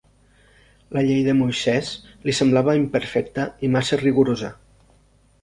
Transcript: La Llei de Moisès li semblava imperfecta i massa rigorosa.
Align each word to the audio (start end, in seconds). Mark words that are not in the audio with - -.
La 0.95 1.03
Llei 1.09 1.19
de 1.27 1.35
Moisès 1.41 1.91
li 2.25 2.35
semblava 2.39 2.75
imperfecta 2.81 3.47
i 3.69 3.71
massa 3.77 4.01
rigorosa. 4.05 4.53